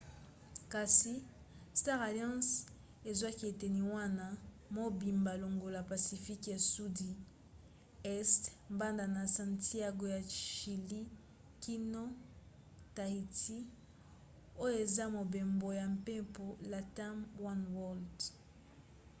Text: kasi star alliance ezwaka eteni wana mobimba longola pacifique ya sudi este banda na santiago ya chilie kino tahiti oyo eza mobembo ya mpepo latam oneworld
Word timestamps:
kasi 0.73 1.13
star 1.79 1.99
alliance 2.09 2.49
ezwaka 3.09 3.43
eteni 3.51 3.81
wana 3.95 4.25
mobimba 4.75 5.31
longola 5.41 5.81
pacifique 5.91 6.47
ya 6.53 6.59
sudi 6.71 7.11
este 8.17 8.49
banda 8.79 9.05
na 9.15 9.23
santiago 9.37 10.05
ya 10.15 10.21
chilie 10.35 11.03
kino 11.63 12.03
tahiti 12.95 13.57
oyo 14.63 14.75
eza 14.85 15.05
mobembo 15.17 15.67
ya 15.79 15.85
mpepo 15.95 16.45
latam 16.71 17.15
oneworld 17.51 18.17